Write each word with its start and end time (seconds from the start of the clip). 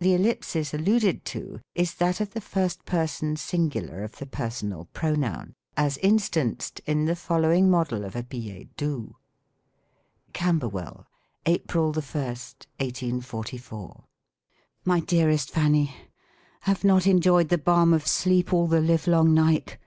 The 0.00 0.14
ellipsis 0.16 0.74
al 0.74 0.80
luded 0.80 1.22
to, 1.26 1.60
is 1.76 1.94
that 1.94 2.20
of 2.20 2.30
the 2.32 2.40
first 2.40 2.84
person 2.84 3.36
singular 3.36 4.02
of 4.02 4.16
the 4.18 4.26
per 4.26 4.48
sonal 4.48 4.88
pronoun, 4.92 5.54
as 5.76 5.98
instanced 5.98 6.80
in 6.84 7.04
the 7.04 7.14
following 7.14 7.70
model 7.70 8.04
of 8.04 8.16
a 8.16 8.24
billet 8.24 8.76
doux:— 8.76 9.14
Camberwell, 10.32 11.06
April 11.46 11.92
1, 11.92 12.02
1844. 12.02 14.02
MY 14.84 14.98
DEAKEST 14.98 15.52
FANNY, 15.52 15.94
Have 16.62 16.82
not 16.82 17.06
enjoyed 17.06 17.48
the 17.48 17.56
balm 17.56 17.92
of 17.94 18.04
sleep 18.04 18.52
all 18.52 18.66
the 18.66 18.80
live 18.80 19.06
long 19.06 19.32
night. 19.32 19.78